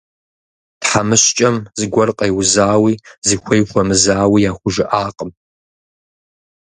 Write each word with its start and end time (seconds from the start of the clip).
Тхьэмыщкӏэм 0.81 1.55
зыгуэр 1.79 2.09
къеузауи, 2.17 2.93
зыхуей 3.27 3.63
хуэмызауи 3.69 4.45
яхужыӀакъым. 4.49 5.31